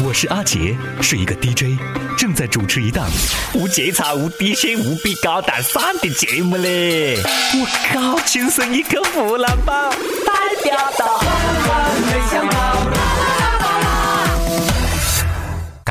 [0.00, 1.76] 我是阿杰，是一个 DJ，
[2.16, 3.08] 正在主持一档
[3.54, 7.16] 无节操、无底线、无比高大上的节目嘞！
[7.54, 11.04] 我靠，亲生一个湖南宝，代表的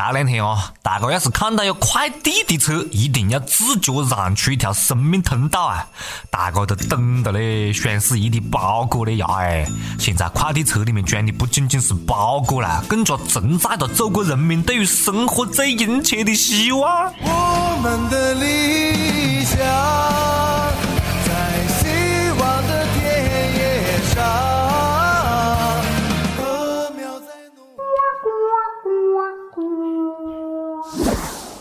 [0.08, 5.86] 这两天哦，大家要是看到有快递的车，一定要自觉让出一条生命通道啊！
[6.30, 9.28] 大家都等着嘞，双十一的包裹嘞呀！
[9.38, 9.68] 哎，
[10.00, 17.14] 现在快递车里面装的不仅仅是包裹啦，更加承载着祖国人民对于生活最殷切的希望。
[17.22, 19.58] 我们的理想。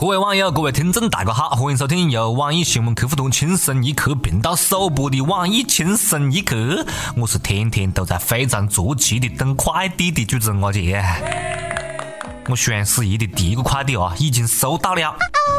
[0.06, 6.54] 各位网友，各位听众，大家好，欢迎收听由网易新闻客户端“轻松一刻”频道首播的《网易轻松一刻》，
[7.16, 11.04] 我是天天都在非常着急的等快递的主持人阿杰。
[12.48, 15.12] 我双十一的第一个快递啊，已经收到了。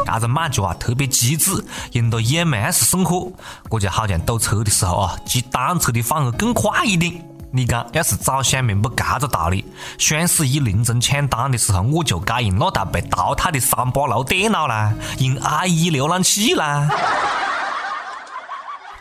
[0.06, 1.62] 这个卖家啊特别机智，
[1.92, 3.30] 用到 EMS 送货，
[3.70, 7.22] 这就好像堵车的时候啊，骑单车的反而更快一点。
[7.50, 9.64] 你讲，要是早想明白这个道理，
[9.96, 16.88] 双十一凌晨抢单的时候，我就该用那台被淘汰的三八六电脑啦，用 IE 浏览器啦。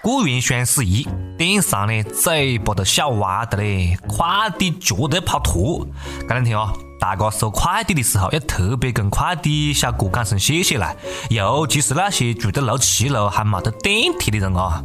[0.01, 1.05] 过完双十一，
[1.37, 5.85] 电商呢嘴巴都笑歪的嘞，快递绝对跑脱。
[6.21, 10.95] 这两天啊，大家收快递的时候要特别跟快递小哥讲声谢谢啦，
[11.29, 14.81] 尤其是那些住在六七楼还没得电梯的人啊，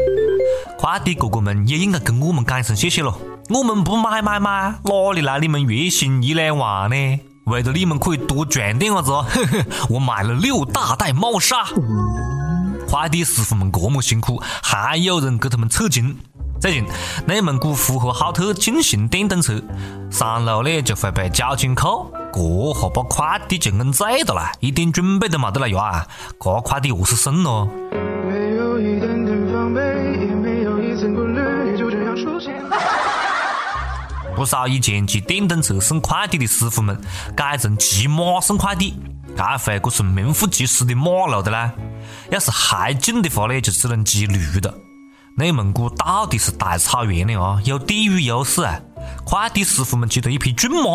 [0.81, 3.15] 快递哥哥们也应该跟我们讲一声谢谢喽。
[3.51, 7.21] 我们不买买买，哪里来你们月薪一两万呢？
[7.47, 9.13] 为了你们可以多赚点伢子，
[9.91, 11.67] 我买了六大袋猫砂。
[12.89, 16.17] 快递师傅们这么辛苦，还有人给他们扯金。
[16.61, 16.87] 最近，
[17.27, 19.61] 内蒙古呼和浩特进行电动车，
[20.11, 26.07] 上路呢就会被交警扣，这下把快递就摁醉了啦，一点准备都没得了呀！
[26.41, 27.69] 这快递何是送咯？
[34.43, 37.01] 不少以前骑电动车送快递的师傅们
[37.37, 38.93] 改成骑马送快递，
[39.37, 41.73] 这回可是名副其实的马路的啦。
[42.29, 44.75] 要是还近的话呢，就只能骑驴的。
[45.37, 48.81] 内蒙古到底是大草原的啊，有地域优势啊。
[49.25, 50.91] 快递师傅们骑着一匹骏马，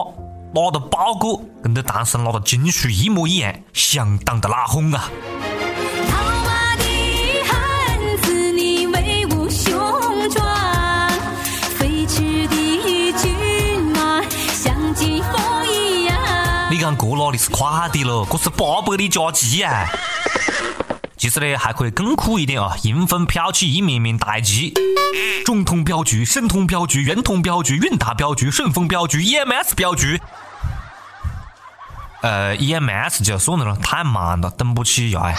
[0.53, 5.09] 拿着包裹跟在唐僧拿的经书一模一样，相当的拉轰啊。
[16.89, 18.25] 你讲这哪里是快的了？
[18.31, 19.89] 这是八百里加急啊！
[21.17, 22.75] 其实呢，还可以更酷一点啊！
[22.83, 24.73] 迎风飘起一面面大旗，
[25.45, 30.21] 中通镖局、申通镖局、圆通镖局、韵达镖局、顺丰镖局、EMS 镖局。
[32.21, 35.33] 呃，EMS 就算了咯，太慢了，等不起呀！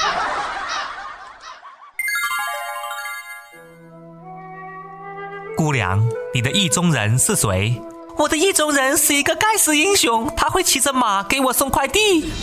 [5.57, 7.81] 姑娘，你的意中人是谁？
[8.19, 12.29] 我的意中人是一个盖世英雄，他会骑着马给我送快递。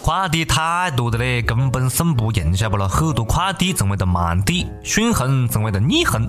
[0.00, 2.86] 快递太多的嘞，根本送不赢，晓不咯？
[2.86, 6.28] 很多快递成为了慢递，顺丰成为了逆丰。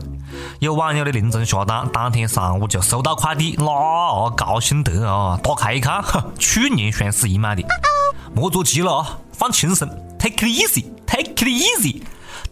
[0.58, 5.40] 有网友的凌晨下单，当天上午就收到快递，那啊高兴得啊！
[5.44, 6.04] 打开一看，
[6.40, 7.62] 去年双十一买的，
[8.34, 9.88] 莫着急了啊，放轻松
[10.18, 12.02] ，take it easy，take it easy。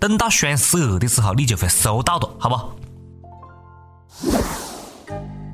[0.04, 2.60] 等到双十二的时候，你就会收到的，好不？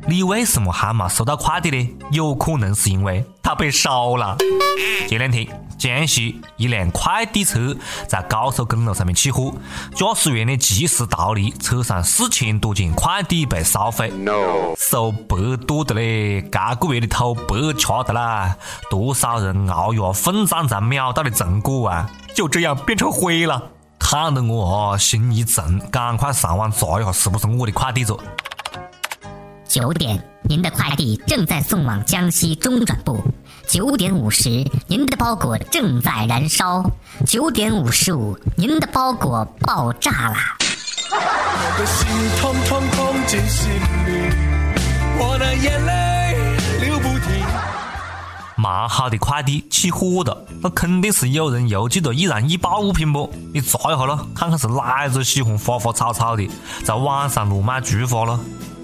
[0.07, 1.97] 你为什么还没收到快递呢？
[2.09, 4.35] 有可能是因为它被烧了。
[5.07, 7.75] 前两天，江西一辆快递车
[8.07, 9.53] 在高速公路上面起火，
[9.93, 14.11] 驾驶员呢及时逃离，车上四千多件快递被烧毁，
[14.79, 18.55] 收白多的嘞，这个月的头白吃的啦，
[18.89, 23.73] 多少人熬夜奋战才秒到的成果啊，就这样变成灰了。
[24.11, 28.19] 看得我啊心一震，赶快上网查一下是不是我的快递着。
[29.67, 33.23] 九点，您的快递正在送往江西中转部。
[33.67, 34.49] 九点五十，
[34.87, 36.83] 您的包裹正在燃烧。
[37.27, 40.37] 九点五十五，您的包裹爆炸了。
[41.11, 42.07] 我的心
[42.41, 44.33] 痛痛痛进心里，
[45.19, 47.78] 我的眼泪流不停。
[48.61, 53.31] 蛮好的快递起火了，那肯定是有人邮寄了易燃易爆物品不？
[53.53, 56.45] 你查一下咯，看看是哪一个喜欢花花草草的，
[56.83, 58.37] 在网上乱卖菊花咯。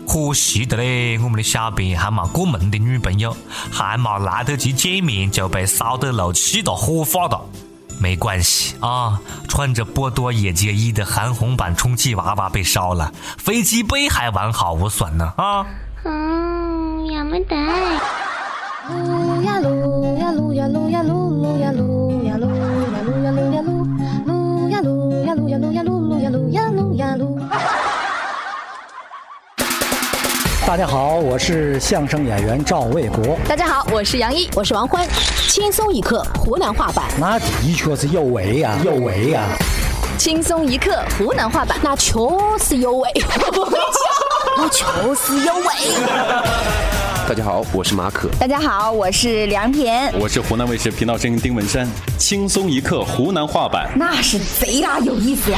[0.07, 3.35] 可惜的嘞，我们的小编还没过门的女朋友，
[3.69, 7.41] 还没来得及见面就被烧得漏气了，火化了。
[7.99, 9.19] 没关系啊，
[9.49, 15.65] 穿着波多野结衣的韩红版充气娃娃被烧了，飞机杯还完好无损呢啊！
[16.05, 17.55] 嗯，也没得。
[18.87, 22.47] 撸呀撸呀撸呀撸呀撸撸呀撸呀撸
[22.83, 23.83] 呀撸呀撸呀撸
[24.25, 27.39] 撸呀撸呀撸呀撸呀撸撸呀撸呀撸呀撸。
[30.67, 33.35] 大家好，我是相声演员赵卫国。
[33.47, 35.03] 大家好，我是杨一，我是王欢，
[35.49, 39.45] 轻松一刻湖南话版，那的确是有为呀、有为呀、
[40.19, 42.19] 轻松一刻湖南话版，那确
[42.59, 43.09] 实有味，
[44.57, 44.85] 那确
[45.15, 45.65] 实有味。
[47.27, 48.29] 大家好，我是马可。
[48.39, 51.87] 大家好，我是梁田，我是湖南卫视频道声音丁文山，
[52.19, 55.57] 轻松一刻湖南话版，那是贼拉有意思呀！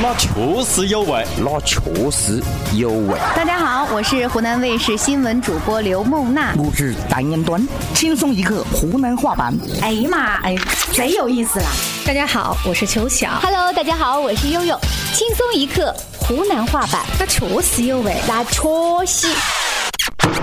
[0.00, 0.30] 那确
[0.64, 1.22] 实有味。
[1.36, 1.78] 那确
[2.10, 2.42] 实
[2.74, 3.14] 有味。
[3.36, 6.54] 大家好，我是湖南卫视新闻主播刘梦娜。
[6.54, 9.54] 录制单元端，轻松一刻湖南话版。
[9.82, 10.56] 哎呀妈，哎，
[10.94, 11.66] 贼有意思了！
[12.06, 13.28] 大家好，我是秋晓。
[13.42, 14.80] Hello，大家好，我是悠悠，
[15.12, 18.62] 轻松一刻湖南话版，那确实有味，那确
[19.06, 19.28] 实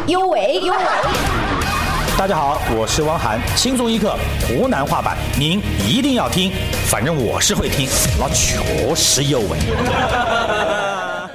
[0.07, 0.79] 有味有味。
[2.17, 4.17] 大家好，我是汪涵，轻松一刻
[4.47, 6.51] 湖南话版，您一定要听，
[6.87, 7.87] 反正我是会听，
[8.19, 9.57] 那确实有味。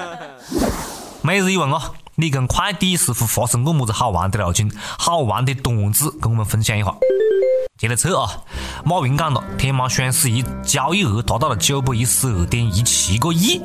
[1.23, 1.81] 每日一问哦，
[2.17, 6.95] 你跟快递师傅发生过么子好玩的路径、好玩的段子，跟我们分享一下。
[7.79, 8.31] 接着测啊，
[8.85, 13.63] 马云讲了，天猫双十一交易额达到了九百一十二点一七个亿。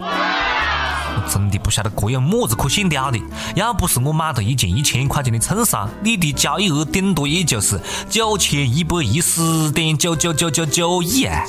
[1.16, 3.20] 我真的不晓得这有么子可炫耀的。
[3.56, 7.80] 要不是我买了一件一千块钱的衬衫，你的交易额顶多也就是
[8.10, 11.44] 九千一百一十点九九九九九亿啊！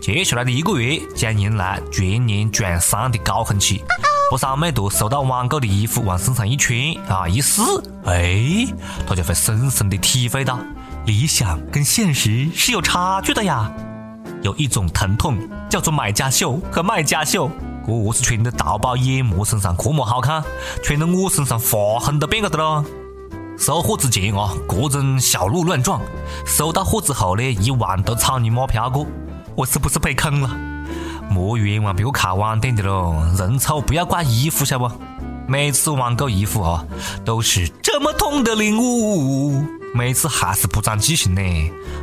[0.00, 3.82] 接下来的一个月将迎来全年转三的高峰期。
[4.30, 6.78] 不少妹坨收到网购的衣服往身上一穿
[7.08, 7.62] 啊一试，
[8.04, 8.66] 哎，
[9.06, 10.58] 他就会深深的体会到
[11.06, 13.72] 理想跟现实是有差距的呀。
[14.42, 15.36] 有一种疼痛
[15.68, 17.50] 叫做买家秀和卖家秀。
[17.88, 20.44] 这是穿在淘宝眼膜身上这么好看，
[20.82, 22.84] 穿在我身上划痕都变个的了。
[23.56, 25.98] 收货之前啊，各种小鹿乱撞；
[26.46, 29.06] 收到货之后呢，一万多草泥马飘过，
[29.56, 30.50] 我是不是被坑了？
[31.30, 34.90] 莫冤枉别个看网店的咯，人丑不要怪衣服，晓不？
[35.46, 36.84] 每次网购衣服啊，
[37.24, 39.64] 都是这么痛的领悟，
[39.94, 41.40] 每次还是不长记性呢。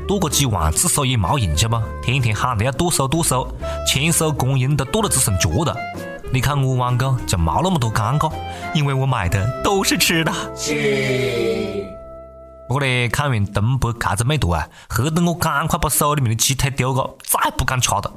[0.08, 1.82] 剁个几万次手也没用，去吧？
[2.04, 3.48] 天天喊着要剁手剁手，
[3.88, 5.76] 千手观音都剁得只剩脚了。
[6.34, 8.32] 你看我网购就没那么多尴尬，
[8.74, 10.32] 因为我买的都是吃的。
[12.68, 18.14] 不过呢，看完东北这只美图啊，吓得我赶快把手里面的鸡腿丢了，再不敢吃了。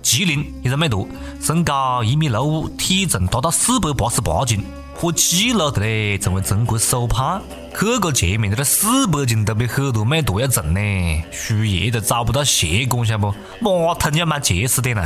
[0.00, 1.06] 吉林一个美图，
[1.40, 4.64] 身高一米六五，体重达到四百八十八斤，
[4.98, 7.42] 破纪录的嘞，成为中国首胖。
[7.78, 13.32] 去个前面的那四百斤都比很多美图要重呢，输液都找不到血管，晓不？
[13.60, 15.02] 马桶要买结实点呢。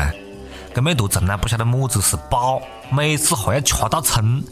[0.75, 4.43] 这美图从来不晓得么子是饱，每次还要吃到撑，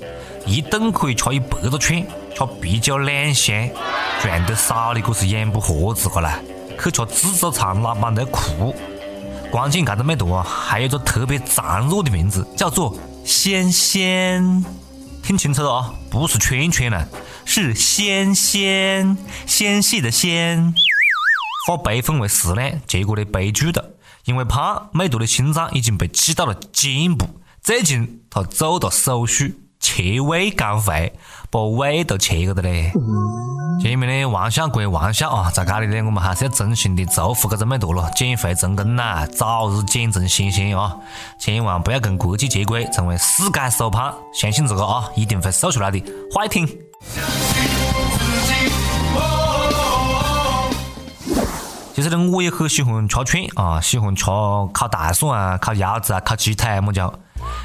[0.47, 2.01] 一顿可以吃一百多串，
[2.35, 3.69] 吃啤酒两箱，
[4.21, 6.39] 赚得少的可是养不活自个啦。
[6.81, 8.73] 去吃自助餐，老板都哭。
[9.51, 14.82] 关键这个美图啊，还有个特别孱弱的名字，叫做仙仙。
[15.23, 17.09] 听清楚了啊，不是圈圈了，
[17.45, 19.17] 是纤纤，
[19.47, 20.75] 纤细的纤。
[21.67, 23.95] 化悲愤为食呢，结果呢悲剧了。
[24.25, 27.41] 因为胖，美图的心脏已经被挤到了肩部。
[27.63, 29.51] 最近他做了手术，
[29.83, 31.13] 切胃减肥，
[31.51, 32.93] 把胃都切个的嘞。
[33.83, 40.97] 前面的玩笑归玩笑啊，在这里呢，我们还是要真心的祝福这个美图了，减肥成功啦，早日减成纤纤啊！
[41.37, 44.15] 千万不要跟国际接轨，成为世界首胖。
[44.33, 46.01] 相信这个啊，一定会瘦出来的，
[46.33, 46.65] 快听！
[51.93, 54.25] 其实呢，我也很喜欢吃串啊，喜欢吃
[54.73, 57.13] 烤大蒜啊、烤腰子啊、烤鸡腿啊么叫。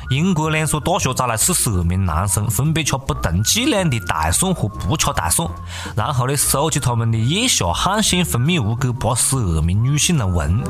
[0.09, 5.49] 英国两所大学找来四十二名男生，分别吃不同剂量的大蒜和不吃大蒜，
[5.95, 10.63] 然后呢，收集他们的腋下汗腺分泌物给八十二名女性来闻，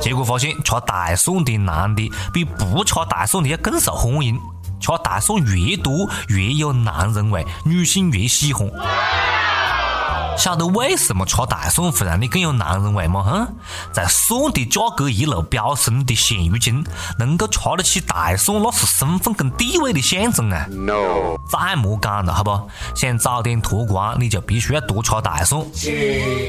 [0.00, 4.36] 结果发现吃大蒜的男的比不吃大蒜的要更受欢迎，
[4.80, 8.68] 吃大蒜越多越有男人味，女性越喜欢。
[10.36, 13.22] 晓得为什么吃大蒜会让你更有男人味吗？
[13.22, 13.54] 哼，
[13.92, 16.84] 在蒜的价格一路飙升的现如今，
[17.18, 22.68] 能够吃得起大蒜，那是身份跟地位的象征啊！No，再莫讲了，好不？
[22.94, 25.64] 想早点脱光，你就必须要多吃大蒜。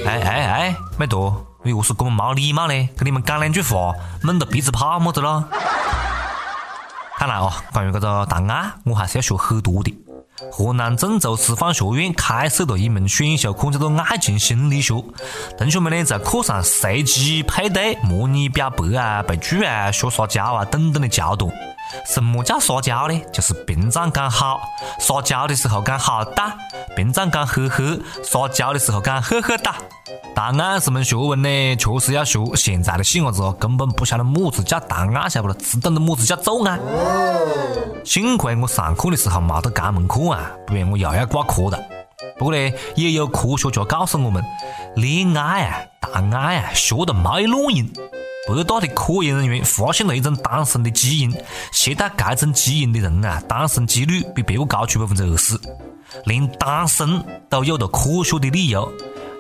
[0.06, 2.74] 哎哎哎，美图，你何是这么没礼貌呢？
[2.98, 5.48] 跟你们讲两句话，闷得鼻子泡么子了？
[7.18, 9.96] 看来哦，关于这个答案，我还是要学很多的。
[10.52, 14.94] 河南郑州师范学院开设了一门选修课，叫做爱情心理学。
[15.58, 21.50] 同学们呢，在课上随机配对，模拟表白啊、被拒啊、学撒娇啊等等的桥段。
[22.06, 23.22] 什么叫撒娇呢？
[23.32, 24.62] 就是平常讲好，
[25.00, 26.54] 撒娇的时候讲好哒；
[26.96, 29.76] 平常讲呵呵，撒娇的时候讲呵呵哒。
[30.36, 32.40] 谈爱是门学问呢，确实要学。
[32.56, 35.56] 现在的细伢子哦，根本不晓得么子叫谈爱，晓不咯？
[35.60, 36.78] 只懂得么子叫做爱。
[38.04, 41.80] 幸亏我上课的时候没得这门课啊，不然我又要挂科了。
[42.38, 44.44] 不过呢，也有科学家告诉我们，
[44.96, 47.88] 恋爱啊、谈爱啊，学的没卵用。
[48.48, 51.34] 北大的科研人员发现了一种单身的基因，
[51.72, 55.60] 携带该种基因的人啊，单身几率比别个高出百分之二十。
[56.26, 58.90] 连单身都有了科学的理由，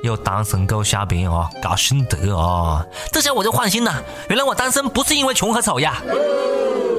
[0.03, 2.83] 有单身狗小编啊，高兴得啊！
[3.11, 6.01] 这下我就放心了，原来我单身不是因为穷和丑呀。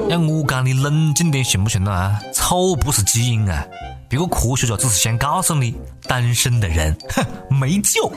[0.09, 2.19] 要我讲你冷静点行不行啊？
[2.33, 3.67] 丑不是基因啊，
[4.09, 5.75] 别个科学家只是想告诉你，
[6.07, 8.11] 单身的人哼没救。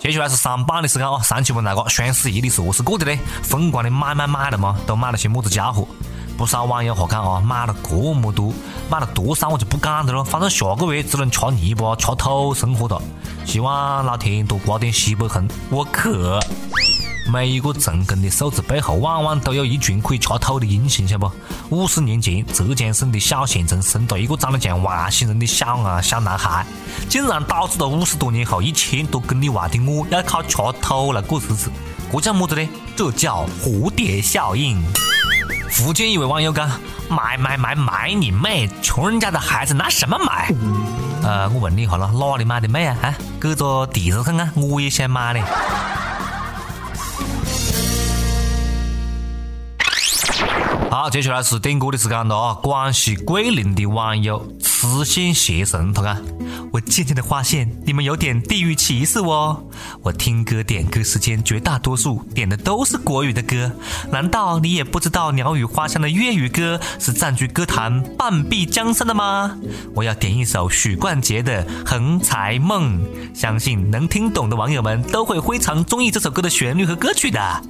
[0.00, 1.20] 接下来是上榜的时间啊！
[1.22, 3.20] 上期问大家双十一你是何是过的呢？
[3.42, 4.78] 疯狂的买买买了吗？
[4.86, 5.88] 都买了些么子家伙？
[6.36, 8.52] 不少网友哈看啊，买了这么多，
[8.88, 12.96] 买了多少我就不讲的咯，反正下个月只能吃泥巴、吃土生活哒。
[13.44, 16.97] 希望老天多刮点西北风，我去。
[17.30, 21.32] 每一个成功的数字背后，往往都有一群可以吃土的英雄，晓得不？
[21.76, 26.64] 五十年前，浙江省的小县城生了一个长得像外星人的小啊小男孩，
[27.08, 31.70] 竟然导致了五十多年后一千多公里外的我要靠吃土来过日子。
[32.10, 32.66] 这叫么子呢？
[32.96, 34.82] 这叫蝴蝶效应。
[35.70, 36.66] 福建一位网友讲
[37.10, 38.66] ：“买买买买你妹！
[38.82, 40.50] 穷人家的孩子拿什么买？”
[41.22, 42.96] 呃，我问你一下了，哪里买的妹啊？
[43.02, 45.42] 啊，给个地址看看，我也想买嘞。
[50.90, 52.54] 好，接下来是点歌的时间了啊！
[52.62, 54.44] 广西桂林的网友
[54.78, 56.16] 痴线邪神，同啊
[56.72, 59.64] ：“我渐渐的发现你们有点地域歧视哦。
[60.02, 63.72] 我听歌点歌时间，绝大多数点的都是国语的歌，
[64.12, 69.58] 难道你也不知道鸟语花香的粤语歌是占据歌坛半壁江山的吗？
[69.96, 73.00] 我要点一首许冠杰的《横财梦》，
[73.34, 77.62] 相信能听懂的网友们都会非常中意这首歌的旋律和歌曲的。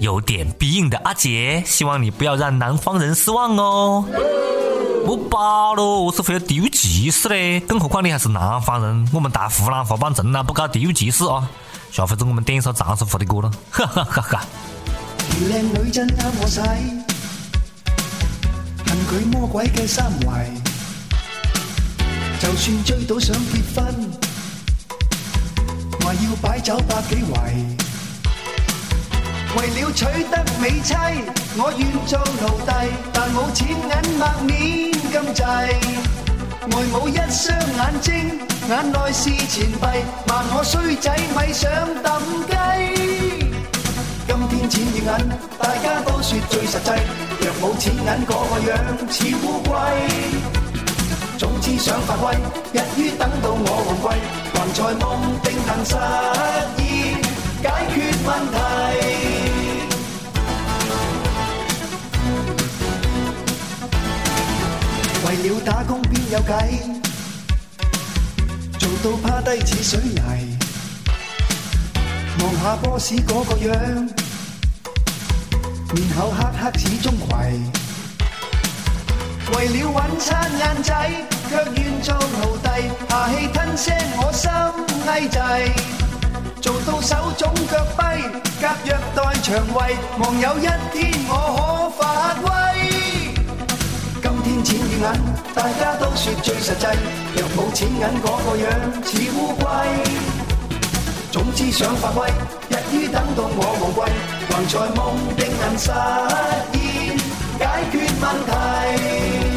[0.00, 4.06] 有点鼻音的阿杰，希望你不要让。”南方人失望哦，
[5.14, 11.48] 我罢了，我是会有地域歧视嘞，更何况你还是南方人，我们大湖南话版从来不搞地域歧视啊。
[11.92, 14.44] 下回子我们点一首长沙话的歌了，哈哈哈哈。
[29.56, 30.92] 为了取得美妻，
[31.56, 32.72] 我愿做奴隶，
[33.12, 34.93] 但冇钱银墨面。
[35.14, 35.42] 咁滞。
[35.44, 38.12] 外母一双眼睛，
[38.68, 39.86] 眼内是钱币，
[40.26, 41.06] 骂我衰仔
[41.36, 41.70] 咪想
[42.02, 42.18] 抌
[42.50, 42.52] 鸡。
[44.26, 45.06] 今天钱与银，
[45.56, 46.90] 大家都说最实际。
[47.38, 48.34] 若冇钱银，个
[48.66, 48.74] 样
[49.08, 49.70] 似乌龟。
[51.38, 52.34] 总之想发威，
[52.72, 54.18] 一于等到我旺季，
[54.52, 55.06] 还在梦
[55.44, 55.94] 定能实
[56.76, 56.82] 现，
[57.62, 59.03] 解决问题。
[65.44, 66.48] 了打工边有计，
[68.78, 70.56] 做到趴低似水泥。
[72.40, 73.74] 望下 boss 嗰个样，
[75.92, 77.32] 面口黑黑似钟馗。
[79.52, 80.90] 为了搵餐晏仔，
[81.50, 82.66] 却愿做奴隶，
[83.10, 84.50] 下气吞声我心
[85.06, 85.38] 翳滞。
[86.62, 88.18] 做到手肿脚跛，
[88.62, 92.02] 夹虐待肠胃，望有一天我可发
[92.40, 92.73] 威。
[94.64, 95.06] 钱与银，
[95.54, 96.86] 大家都说最实际。
[97.36, 98.66] 若冇钱银，嗰个样
[99.04, 99.64] 似乌龟。
[101.30, 102.32] 总之想发威，
[102.70, 104.08] 一于等到我无归，
[104.48, 105.92] 还财梦定能实
[106.72, 107.18] 现，
[107.58, 109.53] 解决问题。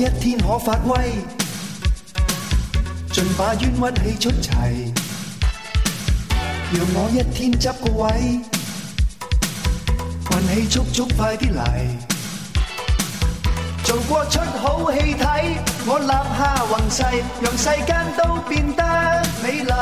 [0.00, 1.12] 一天可发威，
[3.12, 4.48] 尽把冤屈气出齐。
[6.72, 8.40] 让我一天执个位，
[10.30, 11.60] 运气足足快啲嚟。
[13.84, 17.02] 做过出好戏睇，我立下宏誓，
[17.42, 18.82] 让世间都变得
[19.42, 19.72] 美丽。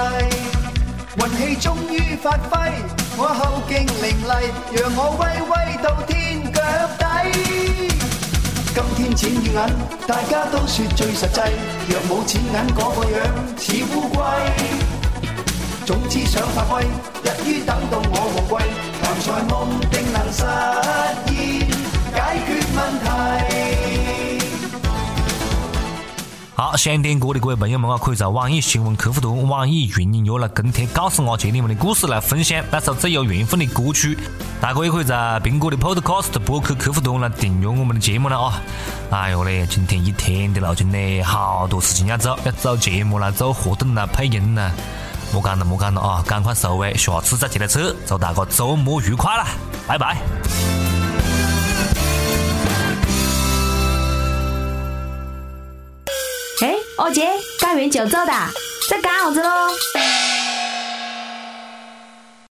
[1.15, 2.73] 运气终于发挥，
[3.17, 4.33] 我后劲凌厉，
[4.83, 6.28] 让我威威到天。
[8.79, 9.55] 今天钱与银，
[10.07, 11.41] 大家都说最实际。
[11.89, 13.19] 若冇钱银嗰个样
[13.59, 14.17] 似乌龟。
[15.85, 16.85] 总之想发挥，
[17.25, 18.63] 日于等到我旺贵，
[19.03, 20.45] 谈财梦定能实
[21.27, 21.35] 现，
[22.15, 22.17] 解
[22.47, 23.58] 决问题。
[26.59, 34.19] 好，想听歌的各位朋友们啊，可以在网易新闻客户端、网易云音乐来跟帖，告诉我接你们的故事来分享那首最有缘分的歌曲。
[34.61, 38.61] 大哥也可以在苹果的 Podcast 播客客户端来订阅我们的节目了啊！
[39.11, 44.73] 哎呦嘞，今天一天的勞勁嘞，好多事情要做，要做节目啦，做活动啦，配音啦，
[45.33, 46.25] 莫讲了莫讲了啊！
[46.27, 49.47] 赶快收尾，下次再接着扯，祝大家周末愉快啦，
[49.87, 50.88] 拜拜。
[56.99, 57.29] 二姐，
[57.61, 58.33] 干完就走的，
[58.91, 59.49] 在干啥子喽？